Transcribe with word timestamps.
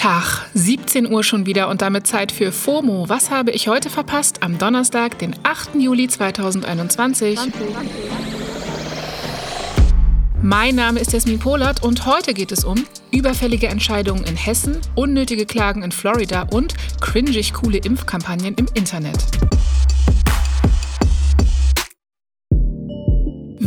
Tag, 0.00 0.46
17 0.54 1.12
Uhr 1.12 1.22
schon 1.22 1.44
wieder 1.44 1.68
und 1.68 1.82
damit 1.82 2.06
Zeit 2.06 2.32
für 2.32 2.52
FOMO. 2.52 3.10
Was 3.10 3.30
habe 3.30 3.50
ich 3.50 3.68
heute 3.68 3.90
verpasst? 3.90 4.42
Am 4.42 4.56
Donnerstag, 4.56 5.18
den 5.18 5.36
8. 5.42 5.74
Juli 5.74 6.08
2021. 6.08 7.38
Mein 10.40 10.74
Name 10.74 11.00
ist 11.00 11.12
Jasmin 11.12 11.38
Polat 11.38 11.82
und 11.82 12.06
heute 12.06 12.32
geht 12.32 12.50
es 12.50 12.64
um 12.64 12.82
überfällige 13.10 13.66
Entscheidungen 13.66 14.24
in 14.24 14.36
Hessen, 14.36 14.78
unnötige 14.94 15.44
Klagen 15.44 15.82
in 15.82 15.92
Florida 15.92 16.46
und 16.50 16.72
cringig 17.02 17.52
coole 17.52 17.76
Impfkampagnen 17.76 18.54
im 18.54 18.68
Internet. 18.72 19.18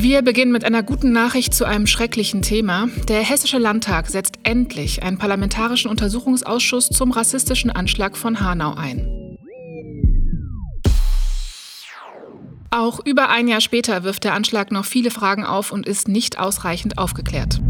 Wir 0.04 0.21
beginnen 0.21 0.51
mit 0.51 0.65
einer 0.65 0.83
guten 0.83 1.13
Nachricht 1.13 1.54
zu 1.54 1.63
einem 1.63 1.88
schrecklichen 1.88 2.41
Thema. 2.41 2.89
Der 3.07 3.21
Hessische 3.21 3.57
Landtag 3.57 4.09
setzt 4.09 4.37
endlich 4.43 5.01
einen 5.01 5.18
parlamentarischen 5.18 5.89
Untersuchungsausschuss 5.89 6.89
zum 6.89 7.11
rassistischen 7.11 7.71
Anschlag 7.71 8.18
von 8.18 8.42
Hanau 8.42 8.73
ein. 8.73 9.07
Auch 12.69 13.00
über 13.05 13.29
ein 13.29 13.47
Jahr 13.47 13.61
später 13.61 14.04
wirft 14.04 14.25
der 14.25 14.33
Anschlag 14.33 14.73
noch 14.73 14.83
viele 14.83 15.09
Fragen 15.09 15.45
auf 15.45 15.71
und 15.71 15.87
ist 15.87 16.09
nicht 16.09 16.37
ausreichend 16.37 16.97
aufgeklärt. 16.97 17.61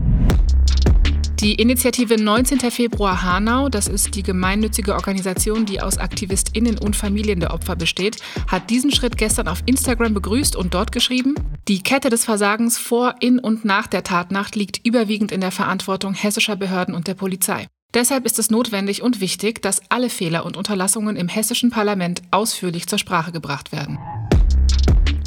Die 1.43 1.55
Initiative 1.55 2.15
19. 2.15 2.71
Februar 2.71 3.21
Hanau, 3.21 3.67
das 3.67 3.89
ist 3.89 4.15
die 4.15 4.23
gemeinnützige 4.23 4.93
Organisation, 4.93 5.65
die 5.65 5.81
aus 5.81 5.97
AktivistInnen 5.97 6.77
und 6.77 6.95
Familien 6.95 7.41
der 7.41 7.53
Opfer 7.53 7.75
besteht, 7.75 8.15
hat 8.47 8.69
diesen 8.69 8.93
Schritt 8.93 9.17
gestern 9.17 9.49
auf 9.49 9.61
Instagram 9.65 10.13
begrüßt 10.13 10.55
und 10.55 10.73
dort 10.73 10.93
geschrieben: 10.93 11.35
Die 11.67 11.83
Kette 11.83 12.09
des 12.09 12.23
Versagens 12.23 12.77
vor, 12.77 13.15
in 13.19 13.39
und 13.39 13.65
nach 13.65 13.87
der 13.87 14.03
Tatnacht 14.03 14.55
liegt 14.55 14.87
überwiegend 14.87 15.33
in 15.33 15.41
der 15.41 15.51
Verantwortung 15.51 16.13
hessischer 16.13 16.55
Behörden 16.55 16.95
und 16.95 17.07
der 17.07 17.15
Polizei. 17.15 17.67
Deshalb 17.93 18.25
ist 18.25 18.39
es 18.39 18.49
notwendig 18.49 19.01
und 19.01 19.19
wichtig, 19.19 19.61
dass 19.61 19.81
alle 19.89 20.09
Fehler 20.09 20.45
und 20.45 20.55
Unterlassungen 20.55 21.17
im 21.17 21.27
hessischen 21.27 21.71
Parlament 21.71 22.21
ausführlich 22.31 22.87
zur 22.87 22.99
Sprache 22.99 23.33
gebracht 23.33 23.73
werden. 23.73 23.99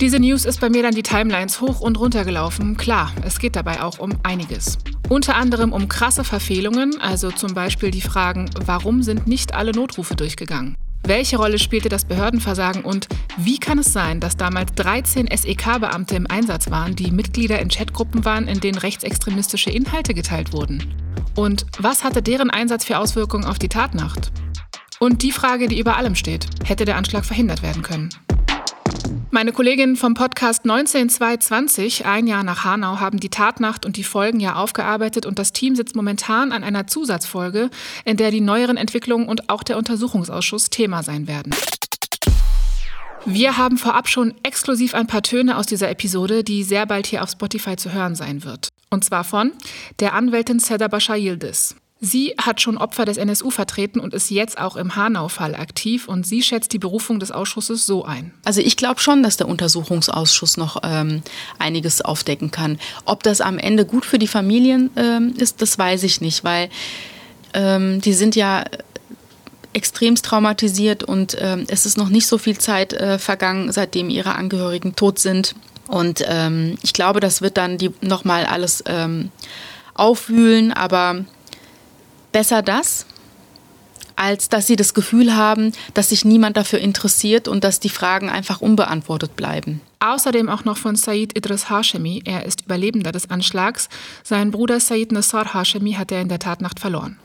Diese 0.00 0.18
News 0.18 0.46
ist 0.46 0.60
bei 0.60 0.70
mir 0.70 0.82
dann 0.82 0.94
die 0.94 1.02
Timelines 1.02 1.60
hoch 1.60 1.80
und 1.80 1.98
runter 1.98 2.24
gelaufen. 2.24 2.78
Klar, 2.78 3.12
es 3.22 3.38
geht 3.38 3.54
dabei 3.54 3.82
auch 3.82 3.98
um 3.98 4.12
einiges. 4.22 4.78
Unter 5.08 5.36
anderem 5.36 5.72
um 5.72 5.86
krasse 5.88 6.24
Verfehlungen, 6.24 7.00
also 7.00 7.30
zum 7.30 7.54
Beispiel 7.54 7.92
die 7.92 8.00
Fragen, 8.00 8.50
warum 8.64 9.04
sind 9.04 9.28
nicht 9.28 9.54
alle 9.54 9.70
Notrufe 9.70 10.16
durchgegangen? 10.16 10.74
Welche 11.04 11.36
Rolle 11.36 11.60
spielte 11.60 11.88
das 11.88 12.04
Behördenversagen 12.04 12.82
und 12.82 13.06
wie 13.36 13.58
kann 13.58 13.78
es 13.78 13.92
sein, 13.92 14.18
dass 14.18 14.36
damals 14.36 14.74
13 14.74 15.28
SEK-Beamte 15.28 16.16
im 16.16 16.28
Einsatz 16.28 16.72
waren, 16.72 16.96
die 16.96 17.12
Mitglieder 17.12 17.60
in 17.60 17.68
Chatgruppen 17.68 18.24
waren, 18.24 18.48
in 18.48 18.58
denen 18.58 18.78
rechtsextremistische 18.78 19.70
Inhalte 19.70 20.12
geteilt 20.12 20.52
wurden? 20.52 20.82
Und 21.36 21.66
was 21.78 22.02
hatte 22.02 22.22
deren 22.22 22.50
Einsatz 22.50 22.84
für 22.84 22.98
Auswirkungen 22.98 23.44
auf 23.44 23.60
die 23.60 23.68
Tatnacht? 23.68 24.32
Und 24.98 25.22
die 25.22 25.30
Frage, 25.30 25.68
die 25.68 25.78
über 25.78 25.96
allem 25.96 26.16
steht, 26.16 26.46
hätte 26.64 26.84
der 26.84 26.96
Anschlag 26.96 27.24
verhindert 27.24 27.62
werden 27.62 27.82
können? 27.82 28.08
Meine 29.30 29.52
Kolleginnen 29.52 29.96
vom 29.96 30.14
Podcast 30.14 30.64
19220, 30.64 32.06
ein 32.06 32.28
Jahr 32.28 32.44
nach 32.44 32.64
Hanau, 32.64 33.00
haben 33.00 33.18
die 33.18 33.28
Tatnacht 33.28 33.84
und 33.84 33.96
die 33.96 34.04
Folgen 34.04 34.38
ja 34.38 34.54
aufgearbeitet 34.54 35.26
und 35.26 35.38
das 35.38 35.52
Team 35.52 35.74
sitzt 35.74 35.96
momentan 35.96 36.52
an 36.52 36.62
einer 36.62 36.86
Zusatzfolge, 36.86 37.70
in 38.04 38.16
der 38.16 38.30
die 38.30 38.40
neueren 38.40 38.76
Entwicklungen 38.76 39.26
und 39.26 39.50
auch 39.50 39.64
der 39.64 39.78
Untersuchungsausschuss 39.78 40.70
Thema 40.70 41.02
sein 41.02 41.26
werden. 41.26 41.52
Wir 43.24 43.56
haben 43.56 43.76
vorab 43.76 44.08
schon 44.08 44.34
exklusiv 44.44 44.94
ein 44.94 45.08
paar 45.08 45.22
Töne 45.22 45.56
aus 45.56 45.66
dieser 45.66 45.90
Episode, 45.90 46.44
die 46.44 46.62
sehr 46.62 46.86
bald 46.86 47.08
hier 47.08 47.24
auf 47.24 47.30
Spotify 47.30 47.74
zu 47.74 47.92
hören 47.92 48.14
sein 48.14 48.44
wird. 48.44 48.68
Und 48.90 49.04
zwar 49.04 49.24
von 49.24 49.50
der 49.98 50.14
Anwältin 50.14 50.60
Seda 50.60 50.86
Bashar 50.86 51.16
Yildiz. 51.16 51.74
Sie 51.98 52.34
hat 52.36 52.60
schon 52.60 52.76
Opfer 52.76 53.06
des 53.06 53.16
NSU 53.16 53.50
vertreten 53.50 54.00
und 54.00 54.12
ist 54.12 54.30
jetzt 54.30 54.58
auch 54.58 54.76
im 54.76 54.96
Hanau-Fall 54.96 55.54
aktiv. 55.54 56.08
Und 56.08 56.26
sie 56.26 56.42
schätzt 56.42 56.72
die 56.74 56.78
Berufung 56.78 57.20
des 57.20 57.32
Ausschusses 57.32 57.86
so 57.86 58.04
ein. 58.04 58.32
Also 58.44 58.60
ich 58.60 58.76
glaube 58.76 59.00
schon, 59.00 59.22
dass 59.22 59.38
der 59.38 59.48
Untersuchungsausschuss 59.48 60.58
noch 60.58 60.80
ähm, 60.82 61.22
einiges 61.58 62.02
aufdecken 62.02 62.50
kann. 62.50 62.78
Ob 63.06 63.22
das 63.22 63.40
am 63.40 63.58
Ende 63.58 63.86
gut 63.86 64.04
für 64.04 64.18
die 64.18 64.26
Familien 64.26 64.90
ähm, 64.96 65.34
ist, 65.38 65.62
das 65.62 65.78
weiß 65.78 66.02
ich 66.02 66.20
nicht, 66.20 66.44
weil 66.44 66.68
ähm, 67.54 68.02
die 68.02 68.12
sind 68.12 68.36
ja 68.36 68.64
extremst 69.72 70.24
traumatisiert 70.24 71.02
und 71.02 71.36
ähm, 71.40 71.64
es 71.68 71.86
ist 71.86 71.98
noch 71.98 72.08
nicht 72.08 72.26
so 72.26 72.38
viel 72.38 72.58
Zeit 72.58 72.92
äh, 72.94 73.18
vergangen, 73.18 73.72
seitdem 73.72 74.10
ihre 74.10 74.34
Angehörigen 74.34 74.96
tot 74.96 75.18
sind. 75.18 75.54
Und 75.86 76.22
ähm, 76.26 76.76
ich 76.82 76.92
glaube, 76.92 77.20
das 77.20 77.42
wird 77.42 77.56
dann 77.56 77.78
die 77.78 77.90
nochmal 78.00 78.44
alles 78.44 78.82
ähm, 78.86 79.30
aufwühlen, 79.94 80.72
aber 80.72 81.24
besser 82.36 82.60
das, 82.60 83.06
als 84.14 84.50
dass 84.50 84.66
sie 84.66 84.76
das 84.76 84.92
Gefühl 84.92 85.34
haben, 85.34 85.72
dass 85.94 86.10
sich 86.10 86.26
niemand 86.26 86.58
dafür 86.58 86.80
interessiert 86.80 87.48
und 87.48 87.64
dass 87.64 87.80
die 87.80 87.88
Fragen 87.88 88.28
einfach 88.28 88.60
unbeantwortet 88.60 89.36
bleiben. 89.36 89.80
Außerdem 90.00 90.50
auch 90.50 90.66
noch 90.66 90.76
von 90.76 90.96
Said 90.96 91.34
Idris 91.34 91.70
Hashemi. 91.70 92.20
Er 92.26 92.44
ist 92.44 92.60
Überlebender 92.66 93.10
des 93.10 93.30
Anschlags. 93.30 93.88
Sein 94.22 94.50
Bruder 94.50 94.80
Said 94.80 95.12
Nassar 95.12 95.54
Hashemi 95.54 95.92
hat 95.94 96.12
er 96.12 96.20
in 96.20 96.28
der 96.28 96.38
Tatnacht 96.38 96.78
verloren. 96.78 97.18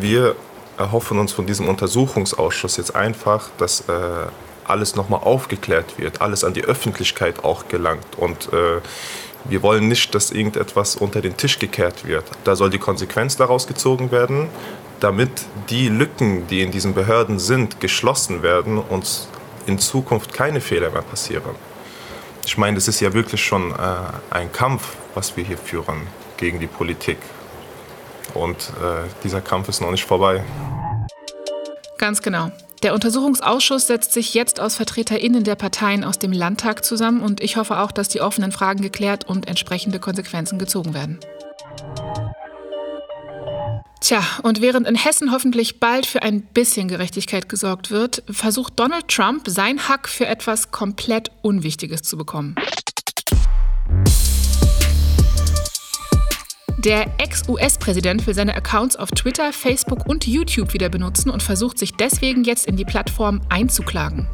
Wir 0.00 0.34
erhoffen 0.78 1.18
uns 1.18 1.32
von 1.32 1.44
diesem 1.46 1.68
Untersuchungsausschuss 1.68 2.78
jetzt 2.78 2.96
einfach, 2.96 3.50
dass 3.58 3.82
äh, 3.90 3.92
alles 4.64 4.96
nochmal 4.96 5.20
aufgeklärt 5.20 5.98
wird, 5.98 6.22
alles 6.22 6.44
an 6.44 6.54
die 6.54 6.64
Öffentlichkeit 6.64 7.44
auch 7.44 7.68
gelangt 7.68 8.06
und 8.16 8.50
äh, 8.54 8.80
wir 9.48 9.62
wollen 9.62 9.88
nicht, 9.88 10.14
dass 10.14 10.30
irgendetwas 10.30 10.96
unter 10.96 11.20
den 11.20 11.36
Tisch 11.36 11.58
gekehrt 11.58 12.06
wird. 12.06 12.24
Da 12.44 12.56
soll 12.56 12.70
die 12.70 12.78
Konsequenz 12.78 13.36
daraus 13.36 13.66
gezogen 13.66 14.10
werden, 14.10 14.48
damit 15.00 15.30
die 15.70 15.88
Lücken, 15.88 16.46
die 16.48 16.62
in 16.62 16.70
diesen 16.70 16.94
Behörden 16.94 17.38
sind, 17.38 17.80
geschlossen 17.80 18.42
werden 18.42 18.78
und 18.78 19.28
in 19.66 19.78
Zukunft 19.78 20.32
keine 20.32 20.60
Fehler 20.60 20.90
mehr 20.90 21.02
passieren. 21.02 21.54
Ich 22.44 22.56
meine, 22.56 22.76
das 22.76 22.88
ist 22.88 23.00
ja 23.00 23.12
wirklich 23.12 23.44
schon 23.44 23.72
äh, 23.72 23.74
ein 24.30 24.52
Kampf, 24.52 24.96
was 25.14 25.36
wir 25.36 25.44
hier 25.44 25.58
führen 25.58 26.06
gegen 26.36 26.60
die 26.60 26.68
Politik. 26.68 27.18
Und 28.34 28.56
äh, 28.56 29.08
dieser 29.24 29.40
Kampf 29.40 29.68
ist 29.68 29.80
noch 29.80 29.90
nicht 29.90 30.04
vorbei. 30.04 30.44
Ganz 31.98 32.22
genau. 32.22 32.50
Der 32.86 32.94
Untersuchungsausschuss 32.94 33.88
setzt 33.88 34.12
sich 34.12 34.32
jetzt 34.32 34.60
aus 34.60 34.76
VertreterInnen 34.76 35.42
der 35.42 35.56
Parteien 35.56 36.04
aus 36.04 36.20
dem 36.20 36.30
Landtag 36.30 36.84
zusammen 36.84 37.20
und 37.20 37.40
ich 37.40 37.56
hoffe 37.56 37.80
auch, 37.80 37.90
dass 37.90 38.06
die 38.06 38.20
offenen 38.20 38.52
Fragen 38.52 38.80
geklärt 38.80 39.28
und 39.28 39.48
entsprechende 39.48 39.98
Konsequenzen 39.98 40.56
gezogen 40.56 40.94
werden. 40.94 41.18
Tja, 44.00 44.22
und 44.44 44.60
während 44.60 44.86
in 44.86 44.94
Hessen 44.94 45.32
hoffentlich 45.32 45.80
bald 45.80 46.06
für 46.06 46.22
ein 46.22 46.42
bisschen 46.42 46.86
Gerechtigkeit 46.86 47.48
gesorgt 47.48 47.90
wird, 47.90 48.22
versucht 48.30 48.78
Donald 48.78 49.08
Trump 49.08 49.48
sein 49.48 49.88
Hack 49.88 50.08
für 50.08 50.28
etwas 50.28 50.70
komplett 50.70 51.32
Unwichtiges 51.42 52.02
zu 52.02 52.16
bekommen. 52.16 52.54
Der 56.86 57.08
Ex-US-Präsident 57.18 58.24
will 58.28 58.34
seine 58.34 58.54
Accounts 58.54 58.94
auf 58.94 59.10
Twitter, 59.10 59.52
Facebook 59.52 60.08
und 60.08 60.24
YouTube 60.24 60.72
wieder 60.72 60.88
benutzen 60.88 61.30
und 61.30 61.42
versucht 61.42 61.80
sich 61.80 61.94
deswegen 61.94 62.44
jetzt 62.44 62.64
in 62.64 62.76
die 62.76 62.84
Plattform 62.84 63.40
einzuklagen. 63.48 64.28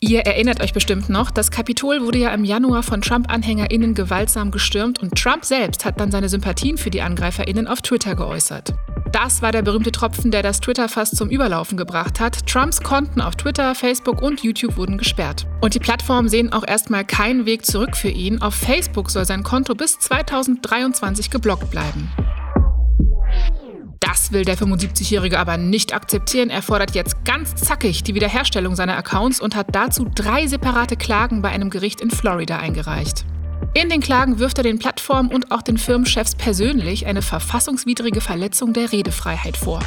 Ihr 0.00 0.22
erinnert 0.22 0.60
euch 0.60 0.72
bestimmt 0.72 1.08
noch, 1.08 1.30
das 1.30 1.52
Kapitol 1.52 2.02
wurde 2.02 2.18
ja 2.18 2.34
im 2.34 2.42
Januar 2.42 2.82
von 2.82 3.02
Trump-AnhängerInnen 3.02 3.94
gewaltsam 3.94 4.50
gestürmt 4.50 5.00
und 5.00 5.14
Trump 5.14 5.44
selbst 5.44 5.84
hat 5.84 6.00
dann 6.00 6.10
seine 6.10 6.28
Sympathien 6.28 6.78
für 6.78 6.90
die 6.90 7.02
AngreiferInnen 7.02 7.68
auf 7.68 7.82
Twitter 7.82 8.16
geäußert. 8.16 8.74
Das 9.22 9.40
war 9.40 9.50
der 9.50 9.62
berühmte 9.62 9.92
Tropfen, 9.92 10.30
der 10.30 10.42
das 10.42 10.60
Twitter 10.60 10.90
fast 10.90 11.16
zum 11.16 11.30
Überlaufen 11.30 11.78
gebracht 11.78 12.20
hat. 12.20 12.46
Trumps 12.46 12.82
Konten 12.82 13.22
auf 13.22 13.34
Twitter, 13.34 13.74
Facebook 13.74 14.20
und 14.20 14.42
YouTube 14.42 14.76
wurden 14.76 14.98
gesperrt. 14.98 15.46
Und 15.62 15.72
die 15.72 15.78
Plattformen 15.78 16.28
sehen 16.28 16.52
auch 16.52 16.68
erstmal 16.68 17.02
keinen 17.02 17.46
Weg 17.46 17.64
zurück 17.64 17.96
für 17.96 18.10
ihn. 18.10 18.42
Auf 18.42 18.54
Facebook 18.54 19.10
soll 19.10 19.24
sein 19.24 19.42
Konto 19.42 19.74
bis 19.74 19.98
2023 20.00 21.30
geblockt 21.30 21.70
bleiben. 21.70 22.10
Das 24.00 24.32
will 24.32 24.44
der 24.44 24.58
75-Jährige 24.58 25.38
aber 25.38 25.56
nicht 25.56 25.94
akzeptieren. 25.94 26.50
Er 26.50 26.60
fordert 26.60 26.94
jetzt 26.94 27.24
ganz 27.24 27.54
zackig 27.54 28.02
die 28.02 28.14
Wiederherstellung 28.14 28.76
seiner 28.76 28.98
Accounts 28.98 29.40
und 29.40 29.56
hat 29.56 29.74
dazu 29.74 30.06
drei 30.14 30.46
separate 30.46 30.96
Klagen 30.96 31.40
bei 31.40 31.48
einem 31.48 31.70
Gericht 31.70 32.02
in 32.02 32.10
Florida 32.10 32.58
eingereicht. 32.58 33.24
In 33.74 33.90
den 33.90 34.00
Klagen 34.00 34.38
wirft 34.38 34.58
er 34.58 34.64
den 34.64 34.78
Plattformen 34.78 35.30
und 35.30 35.50
auch 35.52 35.62
den 35.62 35.76
Firmenchefs 35.76 36.34
persönlich 36.34 37.06
eine 37.06 37.22
verfassungswidrige 37.22 38.20
Verletzung 38.20 38.72
der 38.72 38.90
Redefreiheit 38.90 39.56
vor. 39.56 39.80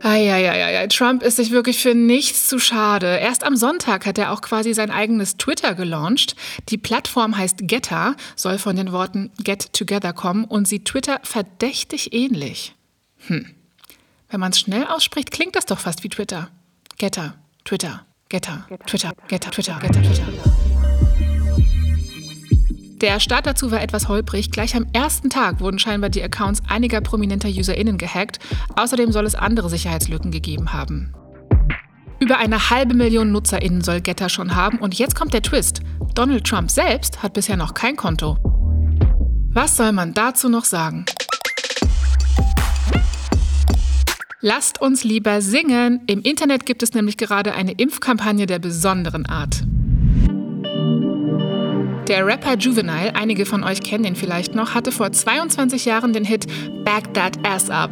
Eieieiei, 0.00 0.86
Trump 0.86 1.22
ist 1.22 1.36
sich 1.36 1.50
wirklich 1.50 1.80
für 1.82 1.94
nichts 1.94 2.48
zu 2.48 2.58
schade. 2.58 3.18
Erst 3.18 3.44
am 3.44 3.56
Sonntag 3.56 4.06
hat 4.06 4.16
er 4.16 4.32
auch 4.32 4.40
quasi 4.40 4.72
sein 4.72 4.90
eigenes 4.90 5.36
Twitter 5.36 5.74
gelauncht. 5.74 6.36
Die 6.68 6.78
Plattform 6.78 7.36
heißt 7.36 7.58
Getter, 7.62 8.16
soll 8.36 8.58
von 8.58 8.76
den 8.76 8.92
Worten 8.92 9.30
Get 9.42 9.72
Together 9.72 10.12
kommen 10.12 10.44
und 10.44 10.68
sieht 10.68 10.84
Twitter 10.84 11.20
verdächtig 11.22 12.12
ähnlich. 12.12 12.74
Hm. 13.26 13.54
Wenn 14.30 14.40
man 14.40 14.52
es 14.52 14.60
schnell 14.60 14.86
ausspricht, 14.86 15.30
klingt 15.30 15.56
das 15.56 15.66
doch 15.66 15.80
fast 15.80 16.04
wie 16.04 16.08
Twitter. 16.08 16.50
Getter, 16.98 17.34
Twitter, 17.64 18.06
Getter, 18.28 18.66
Twitter, 18.86 19.12
Getter, 19.28 19.50
Twitter, 19.50 19.78
Getter, 19.80 20.02
Twitter. 20.02 20.67
Der 23.00 23.20
Start 23.20 23.46
dazu 23.46 23.70
war 23.70 23.80
etwas 23.80 24.08
holprig. 24.08 24.50
Gleich 24.50 24.74
am 24.74 24.86
ersten 24.92 25.30
Tag 25.30 25.60
wurden 25.60 25.78
scheinbar 25.78 26.10
die 26.10 26.22
Accounts 26.22 26.62
einiger 26.68 27.00
prominenter 27.00 27.48
UserInnen 27.48 27.96
gehackt. 27.96 28.40
Außerdem 28.74 29.12
soll 29.12 29.24
es 29.24 29.36
andere 29.36 29.70
Sicherheitslücken 29.70 30.32
gegeben 30.32 30.72
haben. 30.72 31.12
Über 32.18 32.38
eine 32.38 32.70
halbe 32.70 32.94
Million 32.94 33.30
NutzerInnen 33.30 33.82
soll 33.82 34.00
Getter 34.00 34.28
schon 34.28 34.56
haben 34.56 34.78
und 34.78 34.98
jetzt 34.98 35.14
kommt 35.14 35.32
der 35.32 35.42
Twist. 35.42 35.80
Donald 36.14 36.44
Trump 36.44 36.72
selbst 36.72 37.22
hat 37.22 37.34
bisher 37.34 37.56
noch 37.56 37.72
kein 37.72 37.94
Konto. 37.94 38.36
Was 39.50 39.76
soll 39.76 39.92
man 39.92 40.12
dazu 40.12 40.48
noch 40.48 40.64
sagen? 40.64 41.04
Lasst 44.40 44.80
uns 44.80 45.04
lieber 45.04 45.40
singen. 45.40 46.02
Im 46.08 46.22
Internet 46.22 46.66
gibt 46.66 46.82
es 46.82 46.94
nämlich 46.94 47.16
gerade 47.16 47.54
eine 47.54 47.72
Impfkampagne 47.72 48.46
der 48.46 48.58
besonderen 48.58 49.26
Art. 49.26 49.62
Der 52.08 52.26
Rapper 52.26 52.56
Juvenile, 52.56 53.14
einige 53.14 53.44
von 53.44 53.62
euch 53.62 53.82
kennen 53.82 54.04
den 54.04 54.16
vielleicht 54.16 54.54
noch, 54.54 54.74
hatte 54.74 54.92
vor 54.92 55.12
22 55.12 55.84
Jahren 55.84 56.14
den 56.14 56.24
Hit 56.24 56.46
Back 56.82 57.12
That 57.12 57.38
Ass 57.46 57.68
Up. 57.68 57.90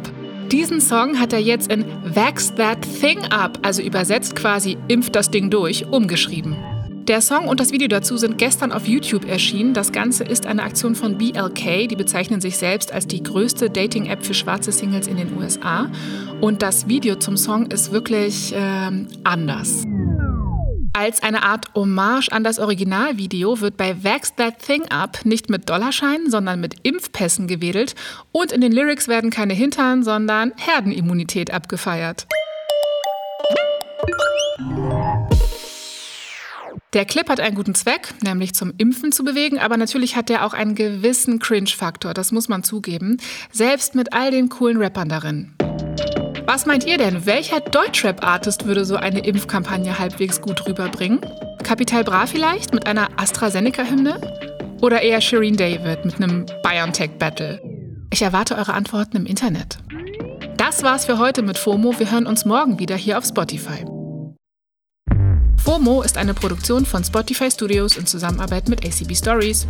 Diesen 0.51 0.81
Song 0.81 1.19
hat 1.19 1.33
er 1.33 1.39
jetzt 1.39 1.71
in 1.71 1.85
Vax 2.03 2.55
That 2.55 2.79
Thing 2.99 3.19
Up, 3.29 3.59
also 3.61 3.83
übersetzt 3.83 4.35
quasi 4.35 4.75
Impf 4.87 5.11
das 5.11 5.29
Ding 5.29 5.51
durch, 5.51 5.85
umgeschrieben. 5.85 6.55
Der 7.07 7.21
Song 7.21 7.47
und 7.47 7.59
das 7.59 7.71
Video 7.71 7.87
dazu 7.87 8.17
sind 8.17 8.39
gestern 8.39 8.71
auf 8.71 8.87
YouTube 8.87 9.29
erschienen. 9.29 9.75
Das 9.75 9.91
Ganze 9.91 10.23
ist 10.23 10.47
eine 10.47 10.63
Aktion 10.63 10.95
von 10.95 11.17
BLK, 11.19 11.87
die 11.87 11.95
bezeichnen 11.95 12.41
sich 12.41 12.57
selbst 12.57 12.91
als 12.91 13.05
die 13.05 13.21
größte 13.21 13.69
Dating-App 13.69 14.25
für 14.25 14.33
schwarze 14.33 14.71
Singles 14.71 15.07
in 15.07 15.17
den 15.17 15.37
USA. 15.37 15.91
Und 16.41 16.63
das 16.63 16.87
Video 16.87 17.15
zum 17.15 17.37
Song 17.37 17.67
ist 17.67 17.91
wirklich 17.91 18.53
äh, 18.53 18.91
anders. 19.23 19.85
Als 20.97 21.21
eine 21.21 21.43
Art 21.43 21.75
Hommage 21.75 22.29
an 22.31 22.43
das 22.43 22.57
Originalvideo 22.57 23.61
wird 23.61 23.77
bei 23.77 24.03
Vax 24.03 24.33
That 24.33 24.57
Thing 24.57 24.87
Up 24.89 25.25
nicht 25.25 25.47
mit 25.47 25.69
Dollarscheinen, 25.69 26.31
sondern 26.31 26.59
mit 26.59 26.73
Impfpässen 26.81 27.45
gewedelt 27.45 27.93
und 28.31 28.51
in 28.51 28.61
den 28.61 28.71
Lyrics 28.71 29.07
werden 29.07 29.29
keine 29.29 29.53
Hintern, 29.53 30.01
sondern 30.01 30.53
Herdenimmunität 30.57 31.53
abgefeiert. 31.53 32.25
Der 36.93 37.05
Clip 37.05 37.29
hat 37.29 37.41
einen 37.41 37.55
guten 37.55 37.75
Zweck, 37.75 38.15
nämlich 38.23 38.55
zum 38.55 38.73
Impfen 38.79 39.11
zu 39.11 39.23
bewegen, 39.23 39.59
aber 39.59 39.77
natürlich 39.77 40.15
hat 40.15 40.29
der 40.29 40.47
auch 40.47 40.53
einen 40.53 40.73
gewissen 40.73 41.37
Cringe-Faktor, 41.37 42.15
das 42.15 42.31
muss 42.31 42.49
man 42.49 42.63
zugeben, 42.63 43.17
selbst 43.51 43.93
mit 43.93 44.13
all 44.13 44.31
den 44.31 44.49
coolen 44.49 44.77
Rappern 44.77 45.09
darin. 45.09 45.56
Was 46.49 46.65
meint 46.65 46.85
ihr 46.85 46.97
denn? 46.97 47.25
Welcher 47.25 47.59
Deutschrap-Artist 47.59 48.65
würde 48.65 48.85
so 48.85 48.95
eine 48.95 49.19
Impfkampagne 49.19 49.99
halbwegs 49.99 50.39
gut 50.39 50.65
rüberbringen? 50.65 51.19
Capital 51.61 52.05
Bra 52.05 52.25
vielleicht 52.25 52.73
mit 52.73 52.87
einer 52.87 53.09
AstraZeneca-Hymne? 53.17 54.21
Oder 54.81 55.01
eher 55.01 55.19
Shireen 55.19 55.57
David 55.57 56.05
mit 56.05 56.15
einem 56.15 56.45
BioNTech-Battle? 56.63 57.61
Ich 58.13 58.21
erwarte 58.21 58.55
eure 58.55 58.73
Antworten 58.75 59.17
im 59.17 59.25
Internet. 59.25 59.79
Das 60.55 60.83
war's 60.83 61.05
für 61.05 61.19
heute 61.19 61.41
mit 61.41 61.57
FOMO. 61.57 61.99
Wir 61.99 62.09
hören 62.09 62.25
uns 62.25 62.45
morgen 62.45 62.79
wieder 62.79 62.95
hier 62.95 63.17
auf 63.17 63.25
Spotify. 63.25 63.83
FOMO 65.57 66.01
ist 66.01 66.17
eine 66.17 66.33
Produktion 66.33 66.85
von 66.85 67.03
Spotify 67.03 67.51
Studios 67.51 67.97
in 67.97 68.05
Zusammenarbeit 68.05 68.69
mit 68.69 68.85
ACB 68.85 69.13
Stories. 69.17 69.67